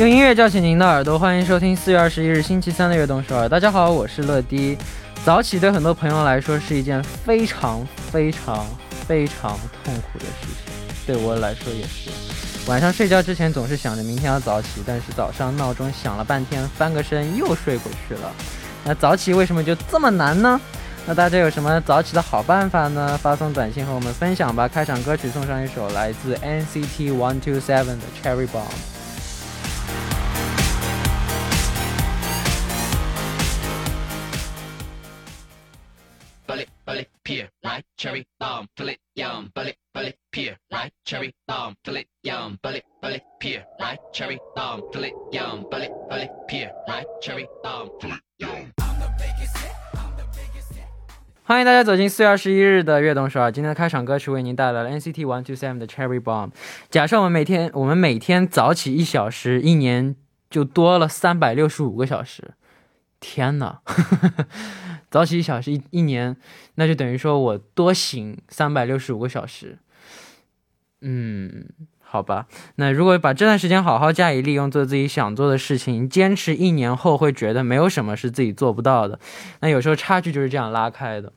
[0.00, 3.48] 用音乐叫醒您的耳朵，欢迎收听四月二十一日星期三的悦动首尔。
[3.48, 4.76] 大家好，我是乐迪。
[5.24, 8.66] 早起对很多朋友来说是一件非常非常
[9.06, 10.74] 非常痛苦的事情，
[11.06, 12.10] 对我来说也是。
[12.66, 18.32] 晚上睡觉之前总是想着明天要早起，但是早上闹钟响了半天，翻个身又睡过去了。
[18.84, 20.60] 那早起为什么就这么难呢？
[21.06, 23.16] 那大家有什么早起的好办法呢？
[23.22, 24.66] 发送短信和我们分享吧。
[24.66, 28.93] 开场歌曲送上一首来自 NCT One Two Seven 的 Cherry Bomb。
[37.24, 37.82] Pear, right?
[37.96, 40.92] Cherry bomb, fill it, yum, bullet, bullet, pear, right?
[41.06, 43.98] Cherry bomb, fill it, yum, bullet, bullet, pear, right?
[44.12, 47.06] Cherry bomb, fill it, yum, bullet, bullet, pear, right?
[47.22, 48.70] Cherry bomb, fill it, yum.
[51.46, 53.50] 欢迎大家走进四月二十一日的悦动首尔。
[53.50, 56.50] 今天的开场歌曲为您带来了 NCT One Two Seven 的 Cherry Bomb。
[56.90, 60.14] 假设我们每天我们每天早起一小时，一年
[60.50, 62.52] 就多了三百六十五个小时。
[63.20, 63.80] 天哪！
[65.14, 66.36] 早起一小时一一年，
[66.74, 69.78] 那就等于说我多醒三百六十五个小时。
[71.02, 71.66] 嗯，
[72.00, 79.20] 好吧，那如果把这段时间好好加以利用，做自己想做的事情，坚持一年后会觉得没有什么是自己做不到的。
[79.60, 81.32] 那有时候差距就是这样拉开的。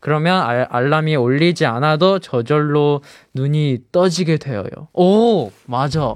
[0.02, 3.02] 그러면 알, 알람이 울리지 않아도 저절로
[3.36, 4.70] 눈이 떠지게 되어요.
[4.94, 6.16] 오, 맞아.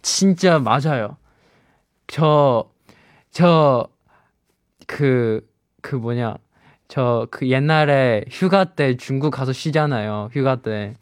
[0.00, 1.18] 진짜 맞아요.
[2.06, 2.64] 저,
[3.30, 3.86] 저,
[4.86, 5.46] 그,
[5.82, 6.36] 그 뭐냐.
[6.88, 10.28] 저 그 옛날에 휴가 때 중국 가서 쉬잖아요.
[10.32, 10.94] 휴가 때.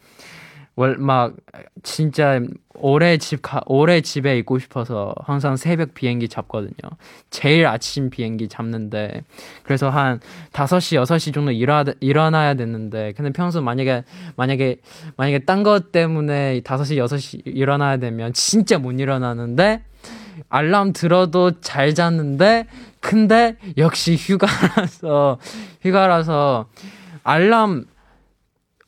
[0.76, 1.34] 막
[1.82, 2.40] 진짜
[2.74, 6.72] 오래 집 가, 오래 집에 있고 싶어서 항상 새벽 비행기 잡거든요.
[7.28, 9.24] 제일 아침 비행기 잡는데
[9.62, 10.20] 그래서 한
[10.52, 14.04] 5시, 6시 정도 일어 일어나야 되는데 근데 평소 만약에
[14.36, 14.76] 만약에
[15.16, 19.84] 만약에 딴 것 때문에 5시, 6시 일어나야 되면 진짜 못 일어나는데
[20.48, 22.66] 알람 들어도 잘 잤는데
[23.00, 25.38] 근데 역시 휴가라서
[25.82, 26.66] 휴가라서
[27.22, 27.84] 알람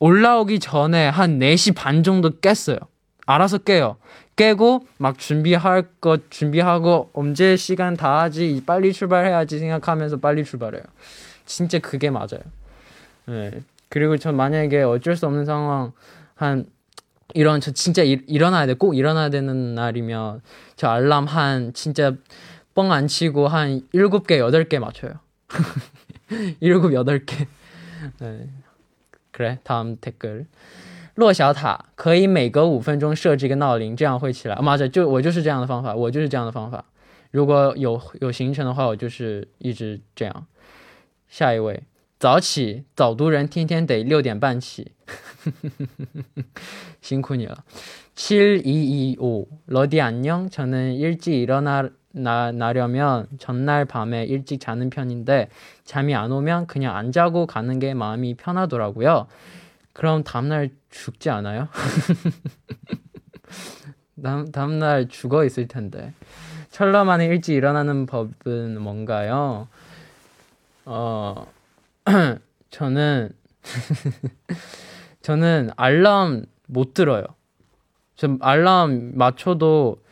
[0.02, 2.76] 올라오기 전에 한 4시 반 정도 깼어요.
[3.24, 3.98] 알아서 깨요.
[4.34, 10.82] 깨고 막 준비할 것 준비하고 언제 시간 다 하지 빨리 출발해야지 생각하면서 빨리 출발해요.
[11.46, 12.40] 진짜 그게 맞아요.
[13.26, 13.52] 네.
[13.90, 15.92] 그리고 전 만약에 어쩔 수 없는 상황
[16.34, 16.66] 한
[17.34, 18.74] 이런 저 진짜 일, 일어나야 돼.
[18.74, 20.40] 꼭 일어나야 되는 날이면
[20.74, 22.12] 저 알람 한 진짜
[22.74, 25.12] 뻥 안 치고 한 7개, 8개 맞춰요.
[26.58, 27.46] 7, 8개.
[28.18, 28.48] 네.
[29.31, 30.45] 그래 다음 댓글
[31.15, 34.55] 洛小塔可以每隔五分钟设置一个闹铃，这样会起来。
[34.57, 36.37] 맞아, 就我就是这样的方法，我就是这
[40.25, 40.47] 样。
[41.27, 41.83] 下一位
[42.19, 44.91] 早起早读人天天得六点半起，
[47.01, 47.63] 辛苦你了。
[48.15, 50.49] 7225 러디 안녕.
[50.49, 55.48] 저는 일찍 일어나 나려면 전날 밤에 일찍 자는 편인데
[55.84, 59.26] 잠이 안 오면 그냥 안 자고 가는 게 마음이 편하더라고요.
[59.92, 61.68] 그럼 다음날 죽지 않아요?
[64.22, 66.12] 다음, 다음날 죽어 있을 텐데.
[66.70, 69.68] 철러 만에 일찍 일어나는 법은 뭔가요?
[70.84, 71.46] 어,
[72.70, 73.30] 저는,
[75.22, 77.24] 저는 알람 못 들어요.
[78.16, 80.02] 전 알람 맞춰도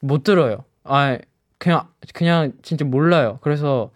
[0.00, 0.64] 못 들어요.
[0.88, 1.18] 아,
[1.58, 3.38] 그냥, 그냥 진짜 몰라요.
[3.42, 3.90] 그래서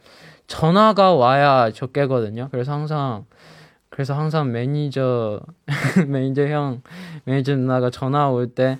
[0.46, 2.48] 전화가 와야 저 깨거든요.
[2.50, 3.24] 그래서 항상
[3.88, 5.40] 그래서 항상 매니저
[6.08, 6.82] 매니저 형
[7.24, 8.78] 매니저 누나가 전화 올때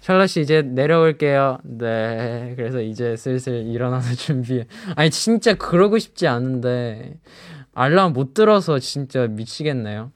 [0.00, 1.58] 찰러 씨 이제 내려올게요.
[1.64, 2.52] 네.
[2.56, 4.66] 그래서 이제 슬슬 일어나서 준비해.
[4.94, 7.18] 아니 진짜 그러고 싶지 않은데
[7.74, 10.12] 알람 못 들어서 진짜 미치겠네요.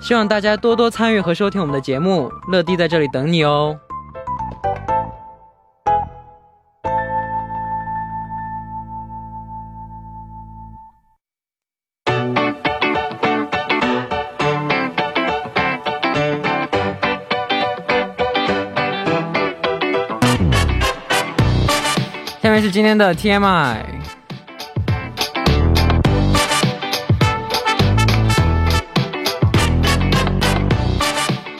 [0.00, 2.30] 希望大家多多参与和收听我们的节目。
[2.48, 3.78] 乐迪在这里等你哦。
[22.40, 23.97] 下面是今天的 TMI。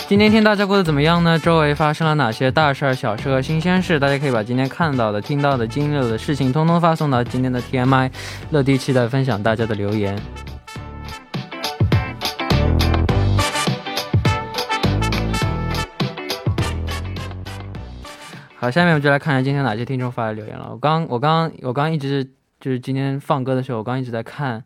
[0.09, 1.39] 今天天大家过得怎么样呢？
[1.39, 4.01] 周围发生了哪些大事儿、小事和新鲜事？
[4.01, 8.11] 大家可以把今天看到的、听到的、经历的事情，通通发送到今天的 TMI。
[8.49, 10.19] 乐迪期待分享大家的留言。
[18.57, 20.71] 好，下面我们就来看一下今天哪些听众发来留言了。
[20.71, 22.25] 我刚，我刚，我刚一直
[22.59, 24.65] 就是今天放歌的时候，我刚一直在看，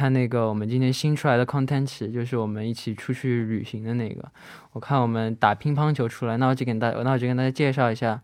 [0.00, 4.26] 看那个我们今天新出来的 content，就是我们一起出去旅行的那个。
[4.72, 8.18] 我看我们打乒乓球出来，那我就给大，那我就跟大家介绍一下，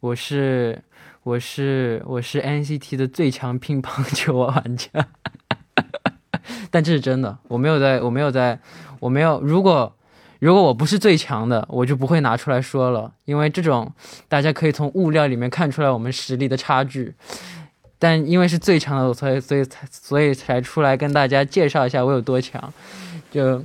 [0.00, 0.78] 我是，
[1.22, 4.90] 我是，我是 NCT 的最强乒乓球玩家。
[6.70, 8.60] 但这是真的，我没有在，我没有在，
[9.00, 9.94] 我没有，如果。
[10.38, 13.90] 如果我不是最强的，我就不会拿出来说了，因为这种
[14.28, 17.14] 大家可以从物料里面看出来我们实力的差距。
[17.98, 22.72] 但因为是最强的，所以所以才所以才出来跟大家介绍一下我有多强。
[23.30, 23.64] 就，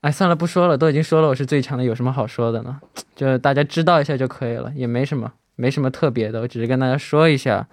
[0.00, 2.80] 哎，算了，不说了，都已经说了我是最强的，有什么好说的呢？
[3.14, 7.66] 就大家知道一下就可以了，也没什么，没什么特别的，我只是跟大家说一下，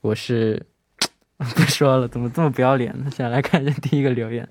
[0.00, 0.66] 我是。
[1.37, 3.09] 不 说了，怎么这么不要脸呢？
[3.09, 4.45] 先来看一下第一个留言。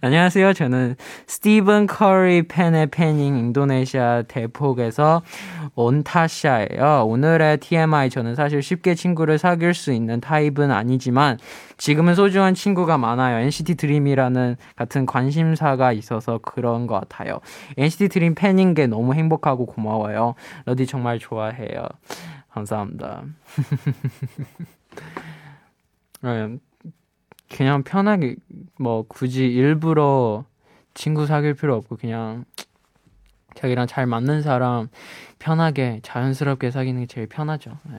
[0.00, 0.94] 안녕하세요저는
[1.26, 5.22] Stephen Curry 팬의 팬인 인도네시아 대폭에서
[5.74, 7.04] 온타샤예요.
[7.06, 11.38] 오늘의 TMI 저는 사실 쉽게 친구를 사귈 수 있는 타입은 아니지만
[11.76, 13.38] 지금은 소중한 친구가 많아요.
[13.38, 17.40] NCT 드림이라는 같은 관심사가 있어서 그런 것 같아요.
[17.76, 20.36] NCT 드림 팬인 게 너무 행복하고 고마워요.
[20.66, 21.84] 러디 정말 좋아해요.
[22.50, 23.22] 감사합니다.
[26.22, 26.58] 네,
[27.54, 28.36] 그냥 편하게
[28.78, 30.44] 뭐 굳이 일부러
[30.94, 32.44] 친구 사귈 필요 없고 그냥
[33.54, 34.88] 자기랑 잘 맞는 사람
[35.38, 37.78] 편하게 자연스럽게 사귀는 게 제일 편하죠.
[37.90, 37.98] 네.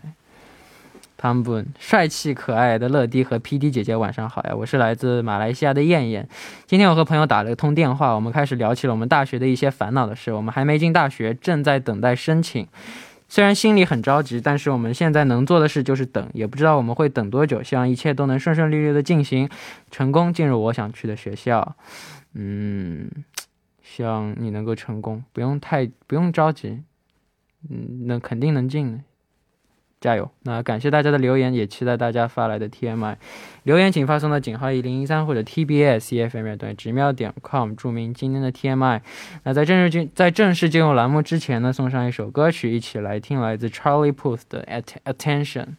[1.15, 6.25] 다음 분, 帅气可爱的乐迪和 PD 姐姐晚上好呀，我是来自马来西亚的燕燕。
[6.65, 10.31] 今天我和朋友打了个通电话，我们开始聊起了我们大学的一些烦恼的事。
[10.31, 12.65] 我们还没进大学，正在等待申请。
[13.34, 17.60] 虽然心里很着急，但是我们现在能做的事就是等，也不知道我们会等多久。
[17.64, 19.50] 希望一切都能顺顺利利的进行，
[19.90, 21.74] 成功进入我想去的学校。
[22.34, 23.10] 嗯，
[23.82, 26.84] 希望你能够成功，不用太不用着急。
[27.68, 29.00] 嗯，能肯定能进的。
[30.04, 30.30] 加油！
[30.42, 33.16] 那感谢大家的留言，也期待大家发来的 TMI
[33.62, 39.00] 留言，请发送到井号一零一三或者 TBS EFM 等直瞄点 com，注明今天的 TMI。
[39.44, 44.68] 那在正式进在正式进入栏目之前呢，送上一首歌曲，一起来听来自 Charlie Puth 的
[45.06, 45.76] Attention。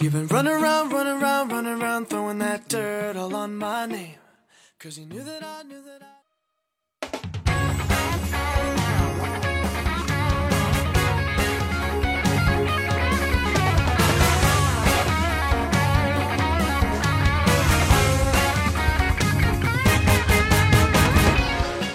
[0.00, 4.17] You've been running around, running around, running around, throwing that dirt all on my name.
[4.80, 6.06] Cause you knew that I knew that I.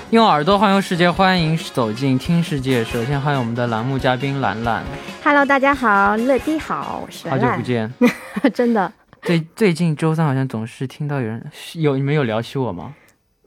[0.09, 2.83] 用耳朵环游世界，欢迎走进听世界。
[2.83, 4.83] 首先欢迎我们的栏目嘉宾兰兰。
[5.23, 7.93] Hello，大家好，乐迪好，我是兰兰好久不见，
[8.53, 8.91] 真的。
[9.23, 12.93] 最最近周三好像总是听到有人有你们有聊起我吗？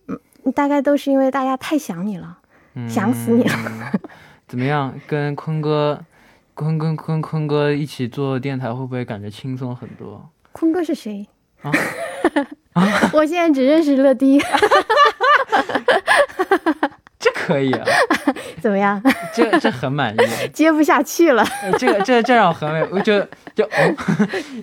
[0.08, 0.18] 嗯，
[0.52, 2.38] 大概都是因为大家太想你了，
[2.88, 3.92] 想死你了。
[4.48, 4.94] 怎么样？
[5.06, 6.02] 跟坤哥，
[6.54, 10.30] 坤跟坤坤哥一起做电台，会不会感觉轻松很多？
[10.52, 11.26] 坤哥是谁？
[11.62, 11.70] 啊？
[13.12, 14.40] 我现在只认识乐迪。
[17.46, 17.84] 这可以啊？
[18.60, 19.00] 怎么样？
[19.32, 20.18] 这这很满意。
[20.52, 21.46] 接不下去了。
[21.78, 23.20] 这个这这让我很美，我就
[23.54, 23.96] 就哦，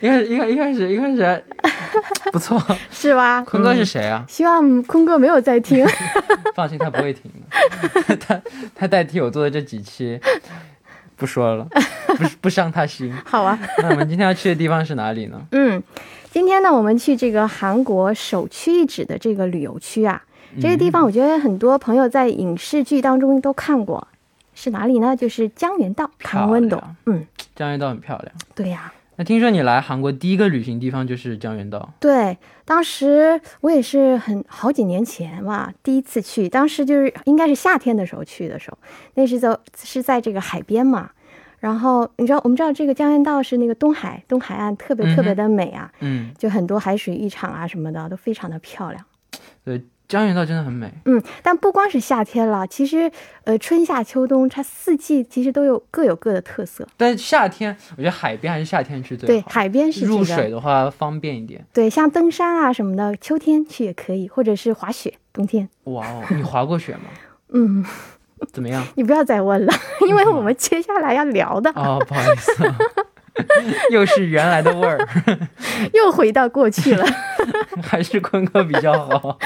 [0.02, 1.44] 一开始一开一开始一开始
[2.32, 2.62] 不错，
[2.92, 3.42] 是吧？
[3.44, 4.26] 坤哥是谁啊？
[4.28, 5.88] 希望坤哥没有在听。
[6.56, 8.18] 放心，他不会听的。
[8.18, 8.42] 他
[8.76, 10.20] 他代替我做的这几期，
[11.16, 11.66] 不说了，
[12.18, 13.14] 不不伤他心。
[13.24, 13.58] 好啊。
[13.78, 15.40] 那我们今天要去的地方是哪里呢？
[15.52, 15.82] 嗯。
[16.32, 20.20] 今天呢，我们去这个韩国首屈一指的这个旅游区啊，
[20.62, 24.08] 这个地方我觉得很多朋友在影视剧当中都看过，
[24.54, 25.16] 是哪里呢？
[25.16, 26.82] 就是江原道唐温斗。
[27.06, 28.36] 嗯，江原道很漂亮。
[28.54, 28.94] 对呀。
[29.16, 31.94] 那听说你来韩国第一个旅行地方就是江原道？
[32.00, 38.78] 对，当时我也是很好几年前吧，第一次去，当时就是应该是夏天的时候去的时候，
[39.14, 41.12] 那是在是在这个海边嘛。
[41.60, 49.06] 然后你知道，我们知道这个江原道是那个东海东海岸，特别特别的美啊，嗯，就很多海水浴场啊什么的都非常的漂亮。
[49.64, 49.82] 对，
[50.14, 50.88] 江原道真的很美。
[51.06, 53.12] 嗯，但不光是夏天了，其实
[53.46, 56.88] 呃春夏秋冬它四季其实都有各有各的特色。
[56.96, 59.48] 但夏天我觉得海边还是夏天去最好。
[59.48, 61.66] 对，海边是入水的话方便一点。
[61.74, 65.68] 对，像登山啊什么的，秋天去也可以，或者是滑雪，冬天。
[65.86, 67.10] 哇哦，你滑过雪吗？
[67.54, 67.84] 嗯。
[68.52, 68.86] 怎么样？
[68.96, 69.74] 你不要再问了，
[70.06, 72.54] 因为我们接下来要聊的哦，不好意思，
[73.90, 75.00] 又是原来的味儿，
[75.94, 77.06] 又回到过去了，
[77.82, 79.40] 还是坤哥比较好。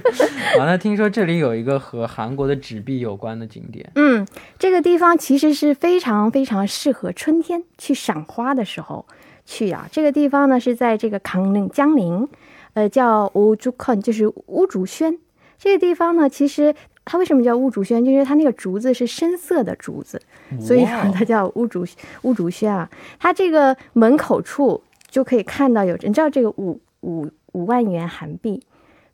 [0.58, 3.90] 完了，听说这里有一个和韩国的纸币有关的景点。
[3.94, 4.26] 嗯，
[4.58, 9.04] 这个地方其实是非常非常适合春天去赏花的时候
[9.44, 9.88] 去啊。
[9.90, 12.28] 这个地方呢是在这个康宁江陵，
[12.74, 15.18] 呃，叫乌竹坑，就是乌竹轩。
[15.58, 16.74] 这个地方呢，其实。
[17.06, 18.02] 它为什么叫乌竹轩？
[18.02, 20.18] 就是它那个竹子是深色的竹子，
[20.58, 21.84] 所以它叫乌竹
[22.22, 22.88] 乌竹轩啊。
[23.18, 28.62] 它这个门口处就可以看到有，你知道这个五五五万元韩币，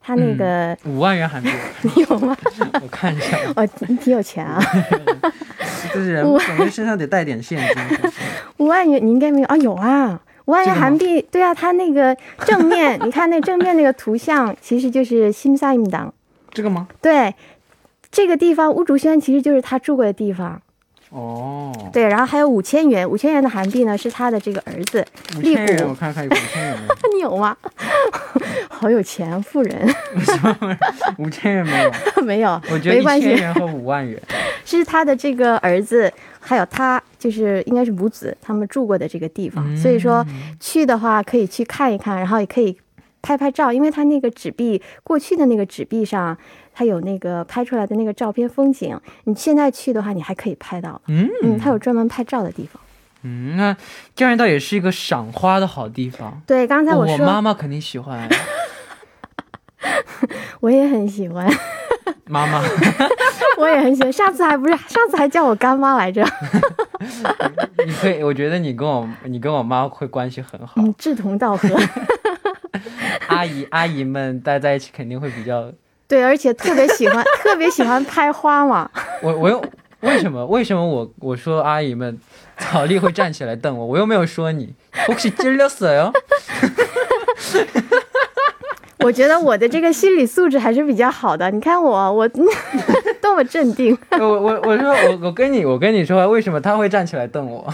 [0.00, 1.50] 它那个五万元韩币
[1.82, 2.36] 你有吗？
[2.82, 4.58] 我看一下， 哦，你挺有钱啊。
[5.92, 8.10] 这人感觉身上得带点现金。
[8.58, 9.56] 五万元你应该没有啊？
[9.56, 11.20] 有啊，五万元韩币。
[11.30, 12.16] 对啊，他那个
[12.46, 16.12] 正面，你看那正面那个图像，其实就是新萨임당
[16.50, 16.88] 这个吗？
[17.02, 17.34] 对。
[18.12, 20.60] 这个地方乌竹轩其实就是他住过的地方，
[21.10, 25.04] 哦，对，然后还有五千元，五千元的韩币呢是他的这个儿子。
[25.36, 26.94] 五千元，我看看有五千元吗？
[27.12, 27.56] 你有吗？
[28.70, 29.94] 好有钱，富人。
[31.18, 32.22] 五千元没有？
[32.22, 34.20] 没有，我觉得一千元和五万元
[34.64, 40.24] 是他的这个儿子，还有他就是应该是母子他们住过的这个地方，所以说
[40.60, 42.78] 去的话可以去看一看，然后也可以
[43.20, 46.38] 拍拍照，因为他那个纸币过去的那个纸币上。
[46.80, 50.98] 它有那个拍出来的那个照片风景，你现在去的话，你还可以拍到。
[51.08, 52.80] 嗯嗯，它有专门拍照的地方。
[53.22, 53.76] 嗯，那
[54.16, 56.40] 江原道也是一个赏花的好地方。
[56.46, 58.26] 对，刚才我说，我妈妈肯定喜欢。
[60.60, 61.46] 我也很喜欢。
[62.24, 62.62] 妈妈，
[63.60, 64.10] 我也很喜欢。
[64.10, 66.26] 上次还不是，上次还叫我干妈来着。
[67.86, 71.68] 你可以，我觉得你跟我，你跟我妈会关系很好，嗯，志同道合。
[73.28, 75.70] 阿姨阿姨们待在一起肯定会比较。
[76.10, 78.90] 对，而且特别喜欢，特别喜欢拍花嘛。
[79.22, 79.62] 我我又
[80.00, 82.18] 为什么为什么我我说阿姨们，
[82.58, 84.74] 草丽会站起来瞪我，我又没有说你，
[85.06, 86.12] 我是惊了死哟。
[88.98, 92.28] 我觉得我的这个心理素质还是比较好的，你看我我
[93.22, 93.96] 多么镇定。
[94.10, 97.72] 我我我说我我跟你我跟你说，为什么他会站起来瞪我？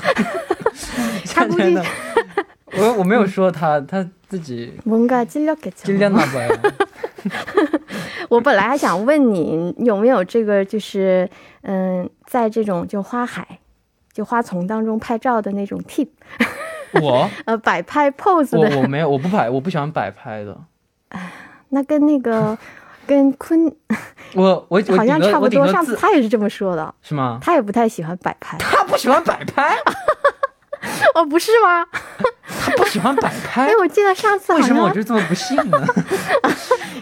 [1.35, 1.77] 他估计
[2.78, 4.74] 我我没有说他他自己。
[4.86, 6.58] 뭔가찔렸겠죠 찔렸나봐요
[8.30, 11.30] 我本来还想问你有没有这个，就是
[11.64, 13.60] 嗯，在这种就花海、
[14.14, 16.08] 就花丛当中拍照的那种 tip。
[17.02, 18.60] 我 呃，摆拍 pose 的。
[18.60, 20.58] 我我没有，我不摆，我不喜欢摆拍的。
[21.10, 21.32] 哎，
[21.70, 22.58] 那跟那个
[23.06, 23.74] 跟坤，
[24.34, 25.68] 我我好像差不多。
[25.68, 27.40] 上次他也是这么说的，是吗？
[27.42, 28.58] 他也不太喜欢摆拍。
[28.58, 29.76] 他不喜欢摆拍？
[31.15, 31.85] 哦，不是吗？
[32.61, 33.67] 他不喜欢摆 拍。
[33.67, 35.87] 哎，我记得上次为什么我就这么不信呢？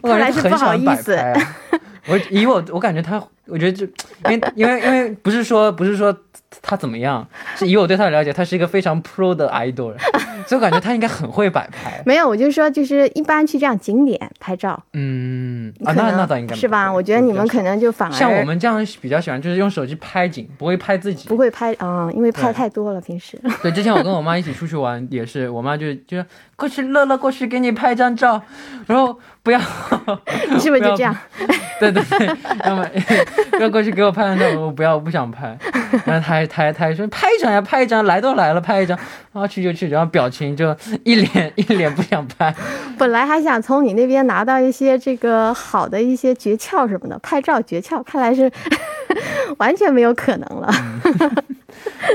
[0.03, 1.55] 我感觉很喜欢摆拍啊！
[2.07, 3.87] 我以我我感觉他，我觉得就
[4.31, 6.15] 因为因为因为不是说不是说
[6.63, 9.95] 他怎么样，是以我对他的了解，他是一个非常 pro 的 idol。
[10.47, 12.03] 所以我感觉他应该很会摆拍。
[12.05, 14.81] 没有，我就说，就是一般去这样景点拍照。
[14.93, 16.93] 嗯，啊，那那倒应该是吧？
[16.93, 21.29] 我觉得你们可能就反而像我们这样比较喜欢，就是用手机拍景，不会拍自己。
[21.29, 23.41] 不会拍啊，因为拍太多了，平时。
[23.63, 26.23] 对，之前我跟我妈一起出去玩，也是，我妈就就
[26.57, 28.43] 过去乐乐过去给你拍张照，
[28.87, 29.61] 然后不要，
[30.51, 31.15] 你是不是就这样？
[31.79, 32.27] 对对对，
[32.65, 32.87] 要么
[33.61, 35.57] 要过去给我拍张照，我不要，我不想拍。
[36.07, 38.97] 然后他还他还他还说拍一张呀，拍一张，来都来了，拍一张，
[39.33, 40.75] 然后去就去，然后表情就
[41.05, 42.55] 一脸一脸不想拍。
[42.97, 48.51] 本来还想从你那边拿到一些这个好的一些诀窍什么的，拍照诀窍，看来是
[49.59, 50.73] 完全没有可能了。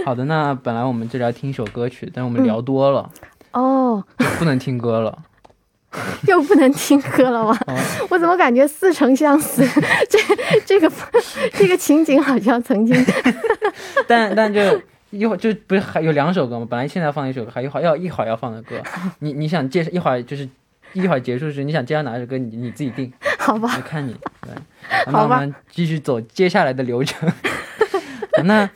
[0.03, 3.07] 好的，那本来我们这里要听一首歌曲，但我们聊多了。
[3.51, 4.03] 哦，
[4.39, 5.15] 不能听歌了，
[6.27, 7.57] 又不能听歌了吗？
[8.09, 9.67] 我怎么感觉似曾相识？
[10.09, 10.19] 这
[10.65, 10.91] 这个
[11.53, 12.95] 这个情景好像曾经，
[14.07, 14.61] 但但就
[15.09, 16.67] 一会儿就不是还有两首歌吗？
[16.69, 18.75] 本来现在放一首歌，还一会儿要一会儿要放的歌，
[19.19, 20.47] 你你想介绍一会儿就是
[20.93, 24.13] 一会儿结束时，你想介绍哪首歌，你你自己定，好吧，我看你。
[24.41, 24.53] 对，
[25.07, 27.27] 那好吧我们继续走接下来的流程。
[28.43, 28.69] 那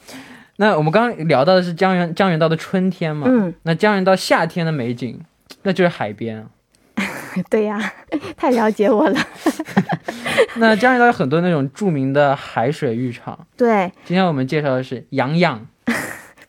[0.57, 5.21] 那我们刚刚聊到的是江原江原道的春天嘛，嗯，那江原道夏天的美景，
[5.61, 6.45] 那就是海边啊。
[7.49, 7.79] 对呀，
[8.37, 9.19] 太了解我了。
[10.57, 15.65] 那江原道有很多那种著名的海水浴场，对，今天我们介绍的是洋洋，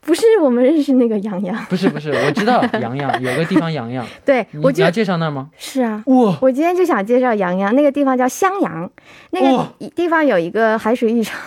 [0.01, 5.49] 不是我们认识那个洋洋，不是不是，我知道洋洋有个地方洋洋，对你你要介绍那儿吗？
[5.57, 6.03] 是啊。
[6.07, 8.91] 哇，我今天就想介绍洋洋那个地方叫襄阳，
[9.31, 11.39] 那个地方有一个海水浴场。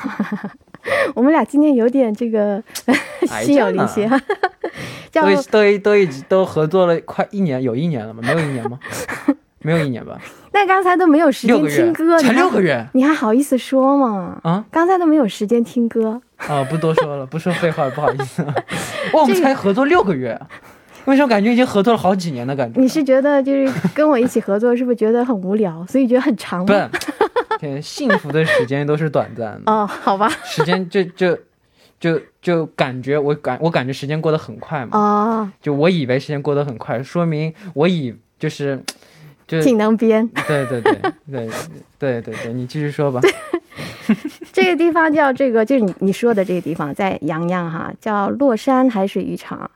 [1.15, 2.63] 我们俩今天有点这个
[3.43, 4.07] 心有灵犀，
[5.11, 8.21] 都都已都已都已都合作了快一年，有一年了吗？
[8.23, 8.79] 没有一年吗？
[9.67, 10.17] 没有一年吧？
[10.53, 14.39] 那刚才都没有时间听歌，，才六个月你还好意思说吗？
[14.43, 14.63] 啊！
[14.71, 18.41] 刚才都没有时间听歌，啊，不多说了，不说废话，不好意思。
[19.11, 20.39] 哇，我们才合作六个月，
[21.03, 22.79] 为什么感觉已经合作了好几年的感觉？
[22.79, 26.65] 你是觉得就是跟我一起合作，是不是觉得很无聊，所以觉得很长？
[27.59, 31.37] 对幸福的时间都是短暂的， 哦，好吧，时间就就
[31.99, 38.81] 就就感觉我感我感觉时间过得很快嘛，哦，就我以为时间过得很快，说明我以就是
[39.47, 40.27] 就挺能编。
[40.47, 40.93] 对对对
[41.31, 41.49] 对
[41.97, 43.21] 对对对，你继续说吧。
[44.53, 49.69] 这个地方叫这个，就是你你说的这个地方，在阳阳哈，叫洛山海水浴场。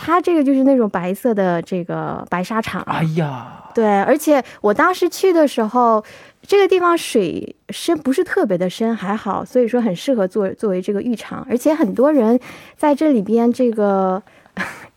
[0.00, 6.04] 它这个就是那种白色的这个白沙场，哎呀，对，而且我当时去的时候，
[6.42, 12.38] 这个地方水深不是特别的深，还好，所以说很适合作作为这个浴场，而且很多人
[12.76, 14.22] 在这里边这个，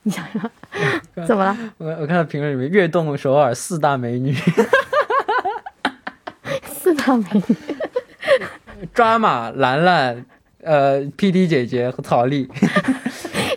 [0.03, 0.41] 你想说
[1.27, 1.55] 怎么了？
[1.77, 4.34] 我我看到评论里面悦动首尔四大美女，
[6.65, 7.55] 四大美女，
[8.93, 10.25] 抓马、兰兰、
[10.63, 12.50] 呃 PD 姐姐和曹丽。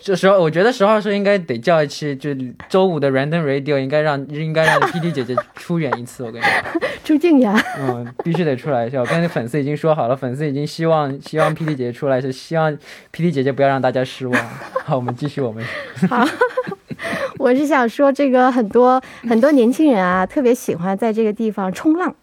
[0.04, 2.28] 这时候我觉得十号说应该得叫一期，就
[2.68, 6.22] 周五的 Random Radio 应该让应该让 PD 姐姐出演一次。
[6.22, 9.00] 我跟你说，朱静雅，嗯，必须得出来一下。
[9.00, 12.70] 我跟粉丝已经说好了，粉丝已经希望希望 PD 姐姐出来，是希望
[13.14, 14.38] PD 姐姐不要让大家失望。
[14.84, 15.64] 好，我们继续我们。
[16.10, 16.22] 好，
[17.38, 22.14] 我是想说，这个很多很多年轻人啊，特别喜欢在这个地方冲浪。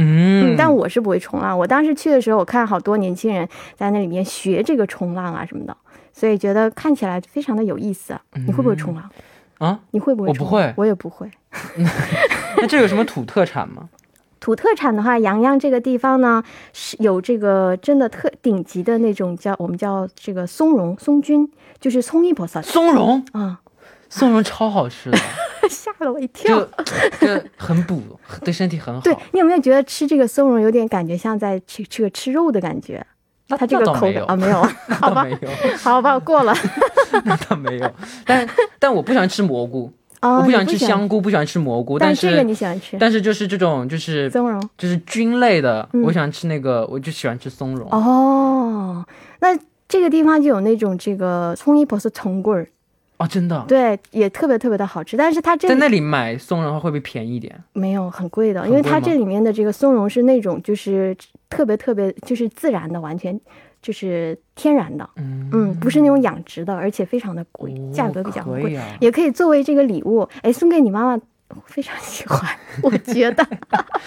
[0.00, 1.56] 嗯嗯，但我是不会冲浪。
[1.56, 5.76] 我当时去的时候，我看好多年轻人在那里面学这个冲浪啊什么的，
[6.12, 8.18] 所以觉得看起来非常的有意思。
[8.46, 9.10] 你会不会冲浪？
[9.58, 10.44] 啊，你会不会冲？
[10.44, 11.30] 我不会我也不会。
[12.58, 13.88] 那这有什么土特产吗？
[14.40, 16.42] 土特产的话，阳洋这个地方呢
[16.72, 23.60] 是有这个真的特顶级的那种叫我们叫这个松茸松菌，就是葱一婆萨松茸，啊，
[24.08, 25.18] 松茸超好吃的，
[25.68, 27.26] 吓了我一跳就。
[27.26, 28.00] 就很补，
[28.44, 29.00] 对身体很好。
[29.00, 33.04] 对你有没有觉得吃这个松茸有点感觉像在吃这个吃肉的感觉？
[33.48, 34.62] 那它这个口感啊，没有，
[35.00, 36.54] 好吧没，有，好吧，我过了。
[37.24, 37.90] 那倒没有。
[38.24, 38.46] 但
[38.78, 47.88] 但我不喜欢吃蘑菇，啊，我不喜欢你吃香菇，不喜欢吃蘑菇，但是这个你喜欢吃但是就是这种就是松茸就是菌类的，嗯我喜欢吃那个，我就喜欢吃松茸。
[47.90, 49.04] 哦。
[49.40, 49.58] 那
[49.88, 52.68] 这个地方就有那种这个葱一婆是葱棍儿，
[53.18, 55.16] 哦，真的，对，也特别特别的好吃。
[55.16, 57.54] 但是它这在那里买松茸会不会便宜一点？
[57.72, 61.16] 没有很贵的，因为它这里面的这个松茸是那种就是
[61.50, 63.38] 特别特别就是自然的，完全
[63.82, 68.86] 就是天然的，嗯嗯，不是那种养殖的，而且非常的贵，哦价格比较贵，啊。
[69.00, 71.20] 也可以作为这个礼物，哎，送给你妈妈。
[71.64, 72.46] 非常喜欢，
[72.84, 73.42] 我觉得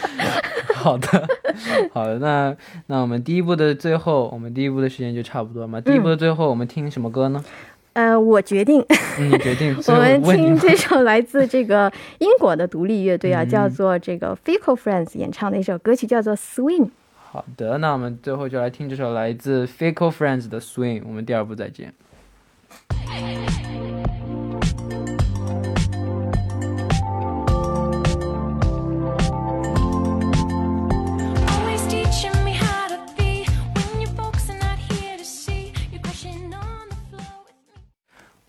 [0.75, 1.27] 好的，
[1.91, 5.81] 好的，那那我们第一部的最后，我们第一部的时间就差不多嘛。
[5.81, 7.43] 第一部的最后，我们听什么歌呢？
[7.93, 8.83] 呃，我决定，
[9.19, 9.75] 嗯，你决定。
[9.87, 16.89] 我们听这首来自这个英国的独立乐队啊，嗯叫做这个 Fickle Friends 演唱的一首歌曲，叫做 Swing。
[17.31, 21.01] 好的，那我们最后就来听这首来自 Fickle Friends 的 Swing。
[21.05, 21.93] 我们第二部再见。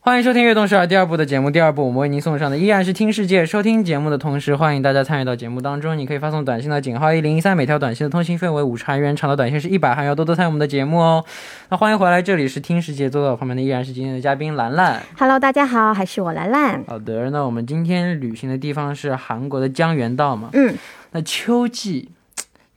[0.05, 1.49] 欢迎收听《悦动十二》第二部的节目。
[1.49, 3.47] 第二部我们为您送上的依然是听世界。
[3.47, 5.97] 收听节目的同时，欢迎大家参与到节目当中。
[5.97, 10.09] 你可以发送短信到井号一零一三，每条短信的通信费为五十韩元，长的短信是一百韩元。
[10.09, 11.25] 要多多参与我们的节目哦。
[11.69, 15.01] 那欢迎回来，这里是听世界，坐在我旁边的依然是今天的嘉宾兰兰。
[15.17, 16.83] Hello，大家好，还是我兰兰。
[16.89, 20.51] 好的，那我们今天旅行的地方是韩国的江原道嘛？
[20.55, 20.75] 嗯，
[21.13, 22.09] 那秋季，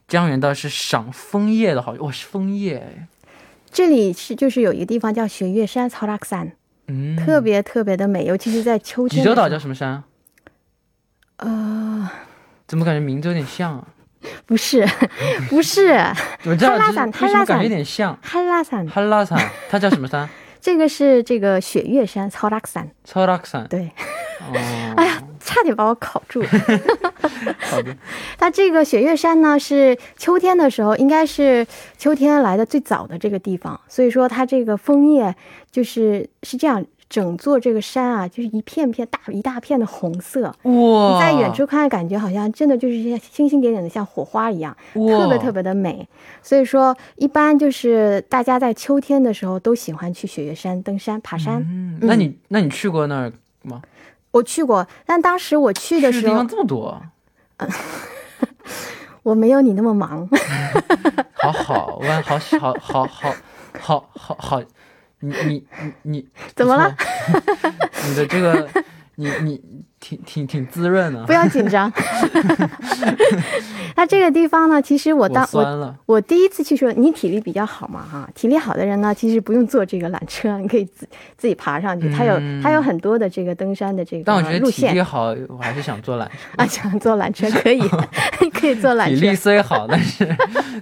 [0.06, 3.08] 江原道是赏枫叶的好，哇，是枫叶哎，
[3.72, 6.52] 这里是就是有一个地方叫雪月山草拉克山，
[6.88, 9.22] 嗯，特别特别的美，尤其是在秋天。
[9.22, 10.02] 济州岛叫什么山？
[11.38, 12.08] 呃，
[12.66, 13.88] 怎么感觉名字有点像啊？
[14.44, 14.86] 不是，
[15.48, 15.92] 不是
[16.44, 18.18] 我知道，汉拉只是伞汉拉伞为什么感觉有点像？
[18.22, 20.28] 哈拉山，哈拉山，它叫什么山？
[20.60, 22.48] 这个是这个雪月山 s a
[22.80, 23.66] n 超拉山。
[23.68, 23.90] 对，
[24.40, 24.52] 哦，
[24.96, 26.48] 哎呀，差点把我考住了。
[27.70, 27.96] 好的。
[28.36, 35.34] 它这个雪月山呢，是秋天的时候，应该是秋天来的最早的这个地方，所以说它这个枫叶
[35.70, 40.54] 就是是这样，整座这个山啊，就是一片片大一大片的红色。
[40.62, 45.56] 哇你，在远处看，感觉好像真的就是像星星点点的，像火花一样，特别特别。
[45.56, 46.06] 别的美。
[46.42, 51.62] 所以说，一般就是大家在秋天的时候都喜欢去雪月山登山、爬山。
[51.62, 53.32] 嗯，那你那你去过那儿
[53.62, 53.80] 吗？
[54.36, 57.02] 我去过，但当时我去的时候地方，这么多，
[59.22, 60.28] 我没有你那么忙。
[61.34, 63.34] 好好，我好好好好
[63.80, 64.62] 好好好，
[65.20, 66.94] 你你你你怎么了？
[68.06, 68.68] 你的这个，
[69.16, 69.62] 你你
[69.98, 71.32] 挺挺挺滋润的不。
[71.32, 71.90] 要紧张。
[73.96, 82.12] 那这个地方呢，其实我我当我我第一次去说，你体力比较好嘛哈，体力好的人呢，其实不用坐这个缆车，你可以自自己爬上去。
[82.12, 86.30] 它有嗯它有很多的这个登山的这个但我觉得个路线体力好，我还是想坐缆车。
[86.56, 87.80] 啊，想坐缆车可以，
[88.50, 89.34] 可以坐缆车体力。
[89.34, 90.26] 虽好，但是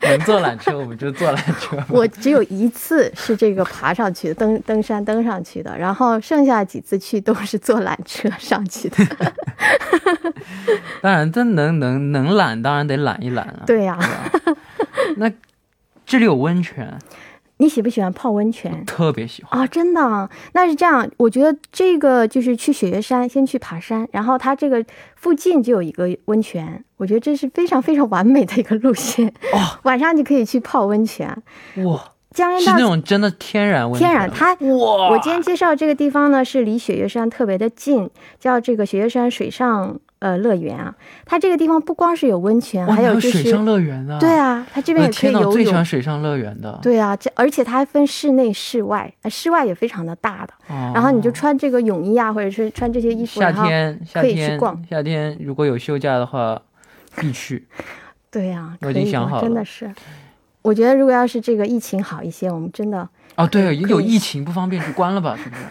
[0.03, 1.79] 能坐缆车我们就坐缆车。
[1.89, 9.04] 我只有一次是这个爬上去的，登登山登上去的，然后剩下几次去都是坐缆车上去的。
[11.01, 13.63] 当然，这能能能懒，当然得懒一懒啊。
[13.67, 13.99] 对呀、
[15.17, 15.31] 那
[16.07, 16.99] 这里有温泉，
[17.59, 18.85] 你喜不喜欢泡温泉？
[18.85, 19.61] 特别喜欢。
[19.61, 21.09] 啊、真的啊，那是这样。
[21.17, 24.85] 我觉得这个就是去雪岳山，先去爬山，然后它这个
[25.17, 29.29] 附近就有一个温泉，我觉得这是非常非常完美的一个路线。
[29.53, 31.43] 哦晚上你可以去泡温泉。
[31.85, 32.03] 哇，
[32.35, 34.09] 江原道是那种真的天然温泉。
[34.09, 40.95] 天然，它哇，我今天介绍这个地方呢，是离雪岳山特别的近，叫这个雪岳山水上呃乐园啊。
[41.25, 44.19] 它这个地方不光是有温泉，还有就是水上乐园啊。
[44.19, 45.55] 对啊，它这边也可以天呐，我游泳。
[45.55, 46.77] 最喜欢水上乐园的。
[46.83, 50.75] 对啊，这而且它还分室内、室外，呃室外也非常的大的。
[50.75, 56.61] 哦然后你就穿这个泳衣啊，或者是穿这些衣服，夏然后天夏可以去逛夏天如果有休假的话，
[57.17, 57.67] 必去。
[58.31, 59.89] 对呀、我可以的已经想好了真的是。
[60.65, 65.63] 我觉得如果要是这个疫情好一些，我们真的哦，对，可以有疫情不方便就关了吧，是不是？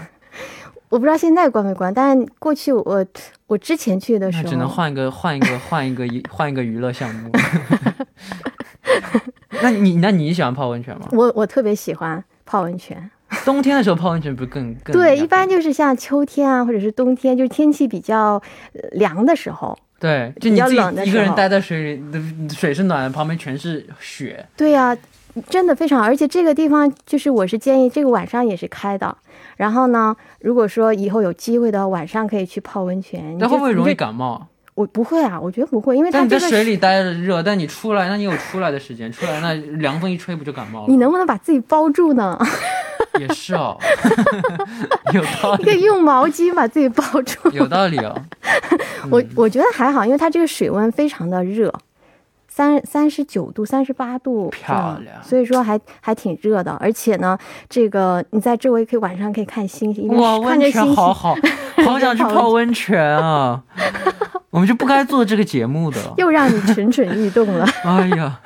[0.89, 3.03] 我不知道现在关没关，但过去我
[3.47, 7.31] 我之前去的时候，只能换一个换一个换一个一换一个娱乐项目。
[9.63, 11.07] 那你那你喜欢泡温泉吗？
[11.11, 13.09] 我我特别喜欢泡温泉。
[13.43, 18.33] 冬天的时候泡温泉不是更更对，一般就是像秋天啊，或者是冬天，就是天气比较
[18.73, 19.75] 呃凉的时候。
[20.03, 24.45] 对，就你一个人待在水里，水是暖的，旁边全是雪。
[24.57, 24.93] 对呀、
[25.47, 29.15] 真的非常，而且这个地方就是我是建议这个晚上也是开的。
[29.55, 33.37] 然后呢，如果说以后有机会的话，晚上可以去泡温泉。
[33.39, 34.45] 那会不会容易感冒？
[34.75, 40.87] 我不会啊，我觉得不会，因为它但你在水里待着热，但你出来，那你有出来的时间，出来那凉风一吹不就感冒了？
[40.89, 42.37] 你能不能把自己包住呢？
[43.19, 43.77] 也是哦，
[45.13, 47.49] 有道理可以，用毛巾把自己包住。
[47.51, 48.15] 有道理哦。
[49.11, 51.73] 我我觉得还好，因为它这个水温非常的热，
[52.47, 56.71] 三三十九度、三十八度，漂亮所以说还还挺热的。
[56.79, 57.37] 而且呢，
[57.69, 61.35] 这个你在周围可以晚上可以看星星，哇，温看着星星，泉好好，
[61.85, 63.61] 好想去泡温泉啊！
[64.49, 65.97] 我们就不该做这个节目的。
[66.17, 67.65] 又让你蠢蠢欲动了。
[67.83, 68.39] 哎呀，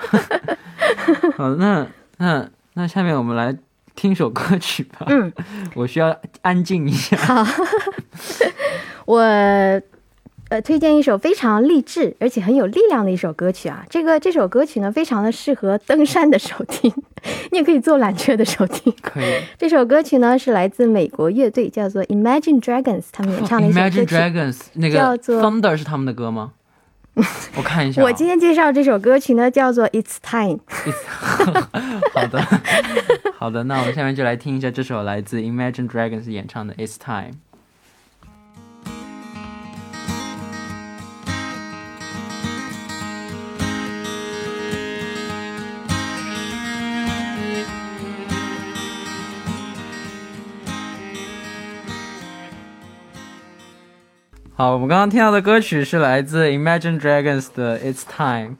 [1.35, 1.85] 好，那
[2.17, 3.53] 那那下面我们来
[3.97, 5.05] 听首歌曲吧。
[5.09, 5.33] 嗯，
[5.75, 7.17] 我需要安静一下。
[9.05, 9.19] 我
[10.49, 13.83] 呃推荐一首非常励志而且很有力量的一首歌曲啊。
[13.89, 16.89] 这个这首歌曲呢，非常的适合登山的时候听，
[17.51, 18.93] 你也可以坐缆车的时候听。
[19.01, 24.05] 可以这首歌曲呢是来自美国乐队叫做 Imagine Dragons 他们演唱的一首歌，Imagine。
[24.05, 26.53] Dragons 那个叫做 Thunder 是他们的歌吗？
[27.57, 30.59] 我看一下啊、我今天介绍这首歌曲呢，叫做 It's Time。
[32.13, 32.45] 好的，
[33.37, 37.31] 好的，那我们下面就来听一下这首来自 Imagine Dragons 演唱的《It's Time》。
[54.57, 58.53] 好，我们刚刚听到的歌曲是来自 Imagine Dragons 的《It's Time》。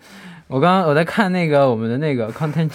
[0.47, 2.69] 我刚刚我在看那个我们的那个 content，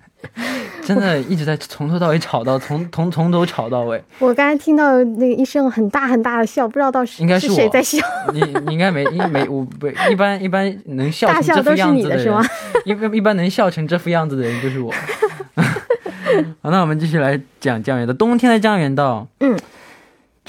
[0.82, 4.02] 真的一直在从头到尾吵到从从从头吵到尾。
[4.18, 7.98] 我刚才听到那个一声很大很大的笑，不知道到是应该是是谁在笑。
[8.32, 12.42] 你你应该没应没我不一般一般能笑大成这副样子的是吗，
[12.86, 14.90] 一般一般能笑成这副样子的人就是我。
[16.62, 18.14] 好，那我们继续来讲江原道。
[18.14, 19.54] 冬天的江原道，嗯，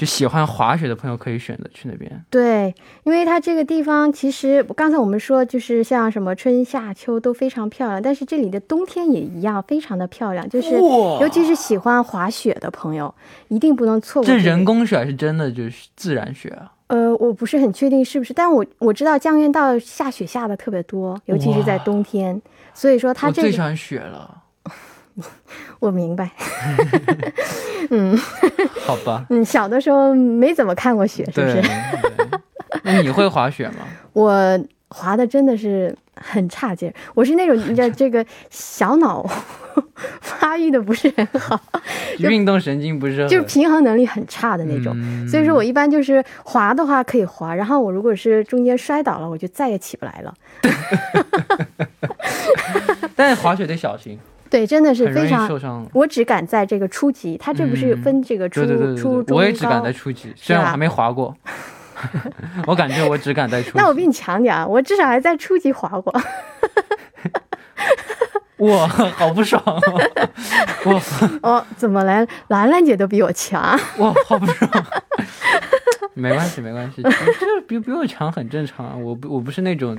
[0.00, 2.10] 就喜欢滑雪的朋友可以选择去那边。
[2.30, 10.48] 对，因为它这个地方其实刚才我们说，就是像什么春夏秋都非常漂亮，但是这里的冬天也一样，非常的漂亮。
[10.48, 10.70] 就是
[11.20, 13.14] 尤其是喜欢滑雪的朋友，
[13.48, 14.38] 一定不能错过、这个。
[14.38, 16.72] 人工雪还是真的就是自然雪啊？
[16.86, 22.40] 呃，我不是很确定是不是，但我我知道江原道下雪下的特别多，尤其是在冬天，
[22.72, 24.44] 所以说它这个我最喜欢雪了。
[25.80, 26.30] 我明白。
[27.90, 28.16] 嗯
[28.86, 31.62] 好吧， 嗯，小的时候没怎么看过雪，是不是？
[32.82, 33.86] 那你会滑雪吗？
[34.12, 39.24] 我滑的真的是很差劲儿，我是那种你知道这个小脑
[40.20, 41.60] 发育的不是很好，
[42.18, 44.92] 运动神经不是就是平衡能力很差的那种。
[44.96, 50.34] 嗯所以说我一般就是滑的话可以滑，然后我如果是中间摔倒了，我就再也起不来了。
[53.16, 54.18] 但是滑雪得小心，
[54.50, 55.46] 对，真的是非常。
[55.46, 55.86] 受伤。
[55.94, 58.62] 我只敢在这个初级，他这不是嗯分这个初、
[58.96, 61.34] 初中我也只敢在初级，虽然我还没滑过，
[62.66, 63.78] 我感觉我只敢在初级。
[63.78, 66.12] 那我比你强点啊，我至少还在初级滑过。
[68.58, 70.00] 哇，好不爽哦！
[70.92, 71.00] 哇
[71.42, 73.62] 哦，怎么来兰兰姐都比我强？
[73.96, 74.70] 哇，好不爽。
[76.12, 78.94] 没关系，没关系，这比比我强很正常啊。
[78.94, 79.96] 我不我不是那种，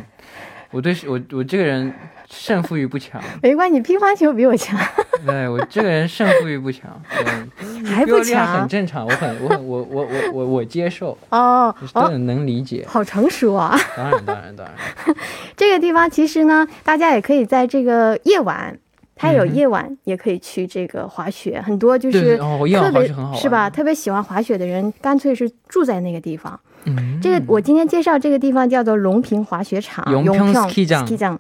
[0.72, 1.94] 我对我我这个人
[2.30, 4.80] 胜负欲不强，没关系，乒乓球比我强，
[5.26, 12.86] 对我这个人胜负欲不强，对， 还不比我厉害很正常，我很我很我我我我我接受，哦哦，都很能理解。
[12.88, 13.78] 好成熟啊！
[13.98, 15.16] 当然当然当然，
[15.58, 18.80] 这个地方其实呢，大家也可以在这个夜晚，
[19.14, 23.70] 它有夜晚也可以去这个滑雪，很多就是哦，夜晚特别滑雪很好，是吧？？
[23.70, 26.58] 特别喜欢滑雪的人，干脆是住在那个地方。
[26.86, 31.40] 嗯，这个我今天介绍这个地方叫做龙平滑雪场，永永平平 ski 场 ski 场。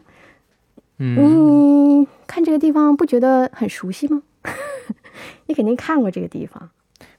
[0.97, 4.21] 嗯，看这个地方不觉得很熟悉吗？
[5.47, 6.69] 你肯定看过这个地方。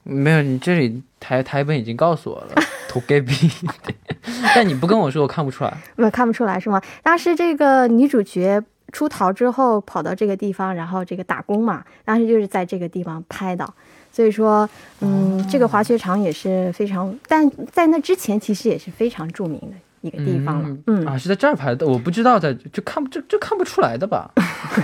[0.04, 2.54] 没有，你这里台台本已经告诉我了，
[4.54, 5.76] 但你不跟我说，我看不出来。
[5.96, 6.80] 我看不出来是吗？
[7.02, 13.68] 当时这个女主角出逃之后，跑到这个地方，然后这个打工嘛，当时就是在这个地方拍的。
[14.12, 14.68] 所以说，
[15.00, 19.72] 嗯，这个滑雪场也是非常，但在那之前其实也是非常著名的
[20.02, 20.76] 一个地方了。
[20.86, 24.30] 嗯，啊，是在这儿拍的，我不知道在就看不就就看不出来的吧？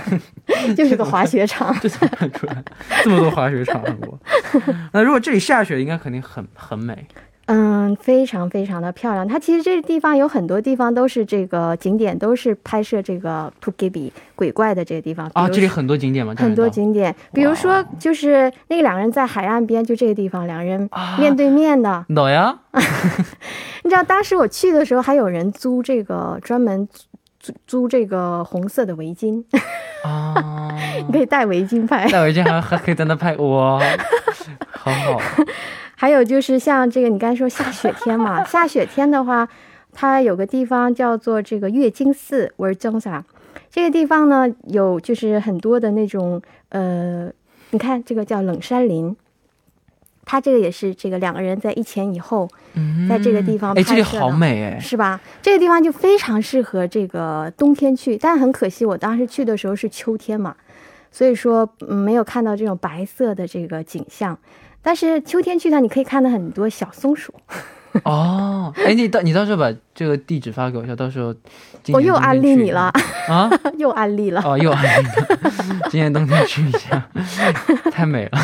[0.75, 1.77] 就是个滑雪场。
[1.79, 2.63] 这怎么看出来？
[3.03, 4.19] 这么多滑雪场，我。
[4.91, 7.05] 那如果这里下雪，应该肯定很很美。
[7.51, 9.27] 嗯，非常非常的漂亮。
[9.27, 15.27] 它其实这个地方有很多地方都是这个景点，都是拍摄这个 t u g i b i 鬼怪的这个地方。
[15.29, 16.35] 比啊，这里很多景点吗？
[16.37, 22.05] 很多景景点，比如说就是那两个两人在海岸边，就这个地方，两人面对面的。
[22.13, 22.55] 懂呀？
[23.83, 26.87] 你知道当时我去的时候，还有人租这个专门
[27.39, 29.43] 租租这个红色的围巾，
[30.03, 30.75] 啊，
[31.07, 32.07] 你可以戴围巾拍。
[32.09, 33.79] 戴围巾还还可以在那拍，哇，
[34.69, 35.19] 好好。
[36.01, 39.45] 还有就是像这个，你刚才说下雪天嘛， 下雪天的话，
[39.91, 42.53] 它有个地方叫做这个月经寺。
[43.69, 47.29] 这个地方呢，有就是很多的那种呃，
[47.71, 49.13] 你看这个叫冷杉林，
[50.23, 52.47] 它这个也是这个两个人在一前一后，
[53.09, 54.79] 在这个地方哎，这里好美哎。
[54.79, 55.19] 是吧？
[55.41, 60.55] 这个地方就非常适合这个冬天去，但很可惜，我当时去的时候是秋天嘛，
[61.11, 64.39] 所以说、嗯、没有看到这种白色的这个景象。
[64.81, 67.33] 但是秋天去它，你可以看到很多小松鼠。
[68.05, 71.33] 哦，哎，你到你到时候把这个地址发给我一下，到时候
[71.91, 72.93] 我又安利你了，
[73.27, 73.49] 啊！
[73.77, 74.41] 又安利了。
[74.45, 77.03] 哦，又安利了， 今年冬天去一下，
[77.91, 78.39] 太美了。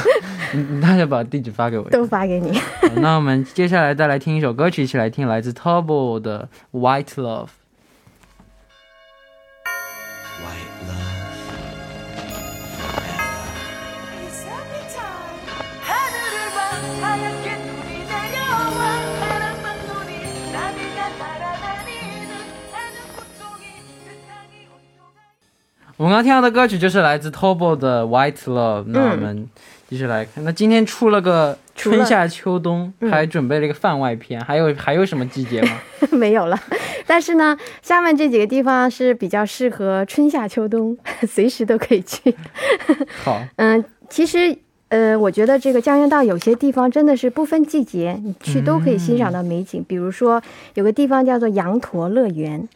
[0.53, 1.91] 你你到时候把地址发给我一下。
[1.91, 2.59] 都发给你。
[2.95, 7.45] 那我们接下来再来听一首歌曲，一起来听来自 Turbo 的《White Love》。
[25.97, 28.83] 我们刚刚听到的歌曲就是来自 Turbo 的《White Love》。
[28.87, 29.47] 那我们
[29.87, 35.79] 继续来看，那今天出了个春夏秋冬，嗯还准备了一个番外篇，还有还有什么季节吗？
[36.11, 36.59] 没有了。
[37.07, 42.35] 但是呢，下面这几个地方是比较适合春夏秋冬， 随时都可以去。
[43.23, 44.53] 好， 嗯，其实
[44.89, 49.81] 呃，我觉得这个江原道有些地方真的是不分季节，你去都可以欣赏到美景。
[49.87, 52.67] 比如说有个地方叫做羊驼乐园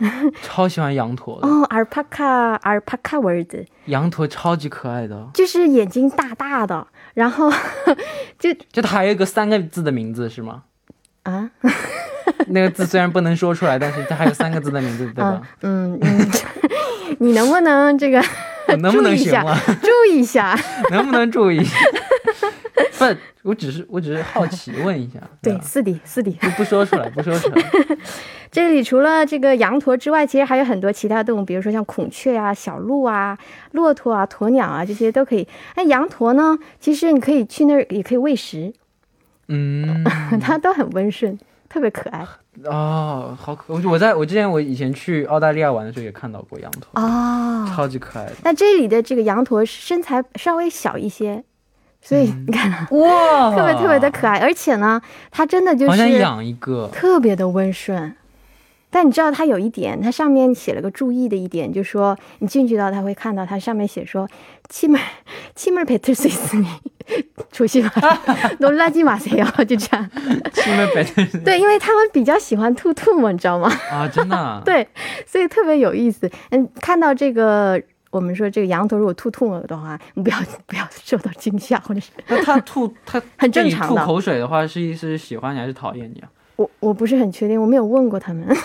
[0.42, 5.28] 超喜欢羊驼的，哦，alpaca alpaca world，羊驼超级可爱的。
[5.34, 7.50] 就是眼睛大大的，然后
[8.38, 10.62] 就就它还有一个三个字的名字是吗？
[11.24, 11.50] 啊
[12.48, 15.42] 那个字虽然不能说出来，但是它还有三个字的名字，对吧啊？
[15.62, 16.30] 嗯嗯，
[17.18, 18.24] 你能不能这个我
[18.80, 19.56] 能不能行了？
[19.82, 20.58] 注意一下？
[20.90, 21.76] 能不能注意一下？
[22.98, 23.04] 不，
[23.50, 26.30] 我只是我只是好奇问一下， 对，吧是的，是的。
[26.40, 27.62] 不不说出来，不说出来。
[28.50, 33.36] 这里除了这个羊驼之外，其实还有很多其他动物，比如说像孔雀啊、小鹿啊、
[33.72, 35.46] 骆驼啊、鸵鸟啊，这些都可以。
[35.76, 38.72] 那羊驼呢，其实你可以去那儿也可以喂食，
[39.48, 40.02] 嗯，
[40.40, 42.24] 它都很温顺，特别可爱
[42.64, 48.32] 哦，好可我我在我之前我以前去澳大利亚玩的时候也看到过羊驼啊，超级可爱的。
[48.42, 51.44] 那这里的这个羊驼身材稍微小一些，
[52.00, 58.16] 所以你看哇， 特别特别的可爱，而且呢，它真的就是想养一个特别的温顺。
[58.88, 64.26] 但你知道它有一点，它上面写了个注意的一点，就说你进去到它会看到它上面写说，
[64.70, 64.98] 气门
[65.54, 66.64] 气门 peterson。
[67.55, 68.19] 조심하라
[68.59, 70.09] 놀라지마세요”， 就这样。
[70.53, 73.71] 是因为白天对，因为他们比较喜欢吐吐沫，你知道吗？
[73.91, 74.87] 啊，真的、啊。， 对，
[75.25, 76.29] 所以特别有意思。
[76.49, 86.29] 嗯，看到这个，我们说这个羊驼如果吐吐沫的话，你不要不要受到惊吓，或者是那它吐它很对你吐正常的口水的话，是是喜欢你还是讨厌你啊？
[86.56, 88.46] 我我不是很确定，我没有问过他们。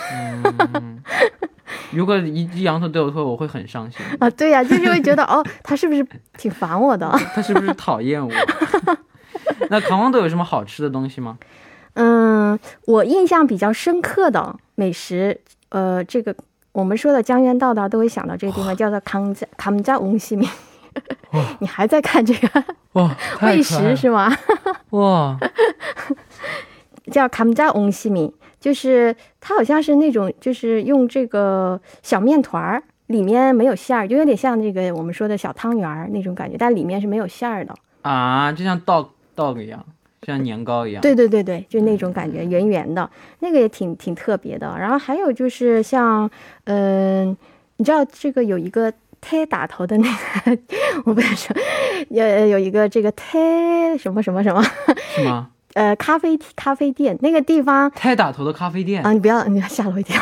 [1.92, 4.00] 如果一一羊头对我说，我会很伤心。
[4.18, 6.06] 啊，对呀，就是会觉得哦，他是不是
[6.38, 7.08] 挺烦我的？
[7.34, 8.32] 他是不是讨厌我？
[9.68, 11.38] 那康王都有什么好吃的东西吗？
[11.94, 16.34] 嗯，我印象比较深刻的美食，呃，这个
[16.72, 19.46] 我们说的江源道道都会想到这个地方，叫做康家。
[19.58, 20.48] 康家翁西米，
[21.58, 22.64] 你还在看这个？
[22.94, 24.34] 哇，美食是吗？
[24.90, 25.38] 哇。
[27.10, 37.74] 叫卡姆加翁西米，就是它好像是那种，就是用这个小面团儿，里面没有馅儿，就有点像那个我们说的小汤圆儿那种感觉，但里面是没有馅儿的。
[38.02, 39.84] 啊，就像 dog dog 一样，
[40.26, 41.00] 像年糕一样。
[41.02, 43.08] 对对对对，就那种感觉，圆圆的，
[43.40, 44.76] 那个也挺挺特别的。
[44.78, 46.30] 然后还有就是像，
[46.64, 47.36] 嗯、
[47.76, 50.08] 你知道这个有一个胎打头的那
[50.44, 50.58] 个，
[51.04, 51.56] 我不能说，
[52.10, 54.62] 有有一个这个胎什么什么什么，
[55.14, 55.50] 是吗？
[55.74, 60.20] 呃，咖啡咖啡店那个地方太打头的咖啡店，啊，你不要，你吓了我一跳，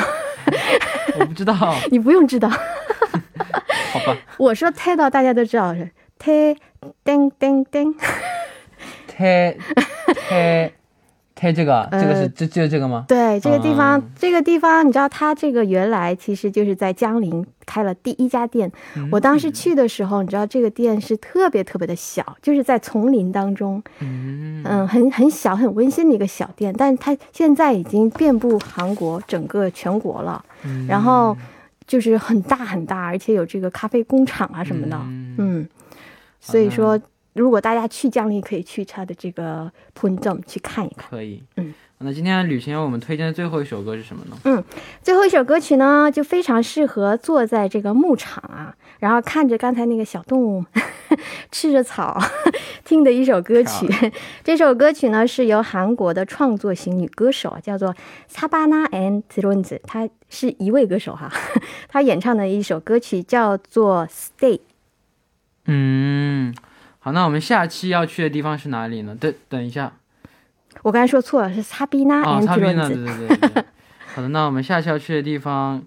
[1.19, 1.55] 我不知道，
[1.91, 2.57] 你不用知道， 吧。
[4.39, 6.55] 我说太到大家都知道是太
[7.05, 7.95] 叮叮叮，
[9.09, 9.57] 太
[10.29, 10.73] 太
[11.41, 13.07] 太这个，这个是呃这就这个吗？
[13.09, 18.71] 对，这个地方，啊这个地方，你知道，它这个原来其实就是在江陵开了第一家店。
[19.11, 26.75] 我当时去的时候，你知道，这个店是特别特别的小，就是在丛林当中，嗯，嗯，很很小、很温馨的一个小店。
[26.77, 31.35] 但是它现在已经遍布韩国整个全国了，嗯然后
[31.87, 35.69] 就是很大很大，而且有这个咖啡工厂啊什么的，嗯嗯，
[36.39, 37.01] 所以说。
[37.33, 41.09] 如果大家去江陵，可以去他的这个 p u n j o m 去看一看。
[41.11, 41.43] 可以。
[41.57, 44.37] 嗯，那今天旅行我们推荐的最后一首歌是什么呢？
[44.45, 44.65] 嗯
[45.03, 50.65] 最后一首歌曲呢，就非常适合坐在这个牧场啊，然后看着刚才那个小动物
[51.53, 52.21] 吃着草
[52.85, 53.89] 听的一首歌曲。
[54.43, 57.95] 这首歌曲呢是由韩国的创作型女歌手叫做
[58.29, 61.31] Sabana and d r o n z 她是一位歌手哈，
[61.89, 64.61] 她演唱的一首歌曲叫做 Stay。
[65.67, 66.55] 嗯，
[67.03, 69.17] 好，那我们下期要去的地方是哪里呢？
[69.19, 69.91] 等等一下
[70.83, 72.89] 我刚才说错了，是擦 d r o 边 n 呢？
[72.89, 73.65] 对对对。
[74.15, 75.83] 好的，那我们下期要去的地方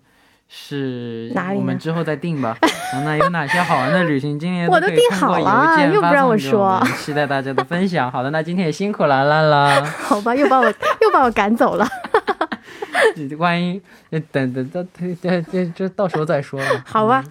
[0.50, 2.58] 是哪里我们之后再定吧。
[3.06, 4.68] 那有哪些好玩的旅行经验？
[4.68, 8.12] 我都定好了又不让我说期待大家的分享。
[8.12, 9.86] 好的，那今天也辛苦兰兰了。
[9.86, 11.88] 好吧，又把我又把我赶走了。
[13.38, 16.84] 万一呃等等等等等这这到时候再说吧。
[16.86, 17.24] 好吧，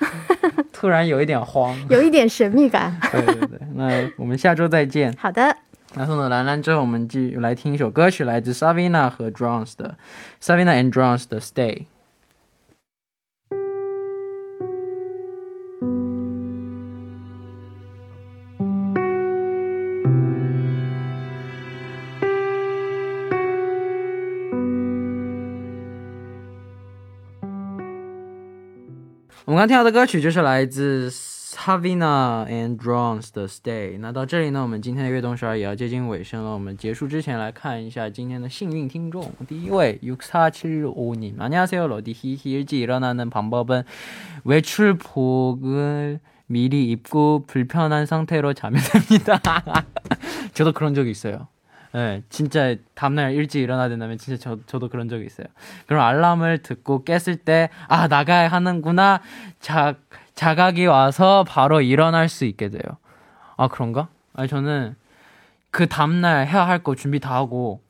[0.83, 1.73] 突然有一点慌。
[1.89, 2.99] 有一点神秘感。
[3.13, 5.15] 对对对，那我们下周再见。
[5.17, 5.57] 好的。
[5.95, 9.97] 那送走兰兰之后，我们继续来听一首歌曲，来自 Savina 和 Drones 的
[10.43, 11.85] Savina and Drones 的 Stay。
[29.46, 33.98] 我们刚听到的歌曲就是来自 Savina and Drums 的 Stay。
[34.00, 36.52] 那到这里呢，我们今天的悦动十二也要接近尾声了。
[36.52, 39.32] 我们结束之前来看一下今天的幸运听众。
[39.48, 43.84] 第一位6475님 안녕하세요 러디 히히 일찍 일어나는 방법은
[44.44, 49.42] 외출복을 미리 입고 불편한 상태로 자면 됩니다.
[50.54, 51.48] 저도 그런 적이 있어요.
[51.95, 55.47] 네, 진짜 다음날 일찍 일어나야 된다면 진짜 저, 저도 그런 적이 있어요.
[55.87, 59.21] 그럼 알람을 듣고 깼을 때, 아, 나가야 하는구나.
[59.61, 59.95] 자,
[60.35, 62.83] 자각이 와서 바로 일어날 수 있게 돼요.
[63.59, 64.09] 아, 그런가?
[64.35, 64.97] 아니, 저는
[65.71, 67.83] 그 다음날 해야 할 거 준비 다 하고,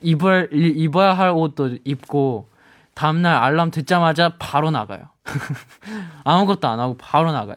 [0.00, 2.48] 입을, 이- 입어야 할 옷도 입고,
[2.94, 5.08] 다음날 알람 듣자마자 바로 나가요.
[6.24, 7.56] 아무것도 안 하고 바로 나가요.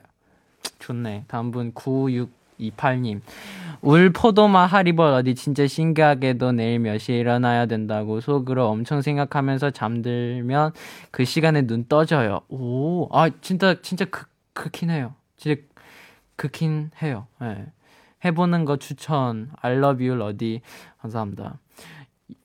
[0.79, 1.25] 좋네.
[1.27, 3.21] 다음 분 96, 28님.
[3.81, 10.71] 울 포도마 하리벌 어디 진짜 신기하게도 내일 몇 시에 일어나야 된다고 속으로 엄청 생각하면서 잠들면
[11.11, 12.41] 그 시간에 눈 떠져요.
[12.49, 15.13] 오, 아 진짜 진짜 그 그긴 해요.
[15.37, 15.61] 진짜
[16.35, 17.27] 그긴 해요.
[17.43, 17.67] 예.
[18.25, 19.51] 해보는 거 추천.
[19.63, 20.61] You 러디
[20.99, 21.59] 감사합니다.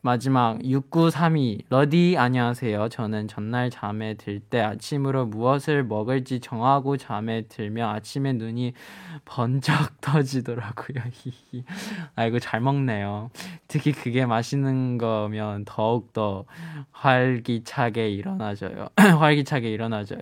[0.00, 2.88] 마지막 6932 러디 안녕하세요.
[2.88, 8.74] 저는 전날 잠에 들 때 아침으로 무엇을 먹을지 정하고 잠에 들면 아침에 눈이
[9.24, 11.02] 번쩍 떠지더라고요.
[12.14, 13.30] 아이고 잘 먹네요.
[13.68, 16.44] 특히 그게 맛있는 거면 더욱 더
[16.92, 18.88] 활기차게 일어나져요.
[18.96, 20.20] 활기차게 일어나져요.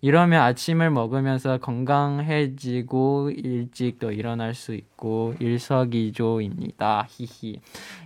[0.00, 7.06] 이러면 아침을 먹으면서 건강해지고 일찍 또 일어날 수 있고 일석이조입니다.
[7.08, 7.60] 히히.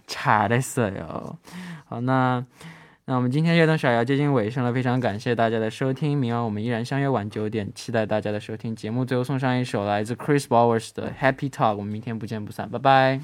[0.07, 0.90] 잘했어요。
[1.87, 2.45] 好，那
[3.07, 8.75] 那我们今天悦动小姚接近尾声了，非常感谢大家的收听，明晚我们依然相约晚九点，期待大家的收听。
[8.75, 13.21] 节目最后送上一首来自 Chris Bowers 的 Happy Talk，我们明天不见不散，拜拜。